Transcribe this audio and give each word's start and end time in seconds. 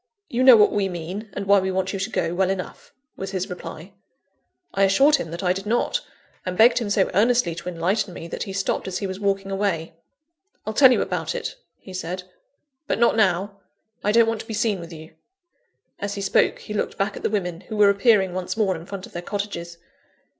"You 0.29 0.41
know 0.41 0.57
what 0.57 0.71
we 0.71 0.89
mean, 0.89 1.29
and 1.33 1.45
why 1.45 1.59
we 1.59 1.69
want 1.69 1.93
you 1.93 1.99
to 1.99 2.09
go, 2.09 2.33
well 2.33 2.49
enough," 2.49 2.91
was 3.15 3.29
his 3.29 3.51
reply. 3.51 3.93
I 4.73 4.81
assured 4.81 5.17
him 5.17 5.29
that 5.29 5.43
I 5.43 5.53
did 5.53 5.67
not; 5.67 6.01
and 6.43 6.57
begged 6.57 6.79
him 6.79 6.89
so 6.89 7.11
earnestly 7.13 7.53
to 7.53 7.69
enlighten 7.69 8.11
me, 8.11 8.27
that 8.27 8.41
he 8.41 8.51
stopped 8.51 8.87
as 8.87 8.97
he 8.97 9.05
was 9.05 9.19
walking 9.19 9.51
away. 9.51 9.93
"I'll 10.65 10.73
tell 10.73 10.91
you 10.91 11.03
about 11.03 11.35
it," 11.35 11.55
he 11.77 11.93
said; 11.93 12.23
"but 12.87 12.97
not 12.97 13.15
now; 13.15 13.59
I 14.03 14.11
don't 14.11 14.27
want 14.27 14.41
to 14.41 14.47
be 14.47 14.55
seen 14.55 14.79
with 14.79 14.91
you." 14.91 15.13
(As 15.99 16.15
he 16.15 16.21
spoke 16.21 16.57
he 16.57 16.73
looked 16.73 16.97
back 16.97 17.15
at 17.15 17.21
the 17.21 17.29
women, 17.29 17.61
who 17.69 17.77
were 17.77 17.91
appearing 17.91 18.33
once 18.33 18.57
more 18.57 18.75
in 18.75 18.87
front 18.87 19.05
of 19.05 19.11
their 19.13 19.21
cottages.) 19.21 19.77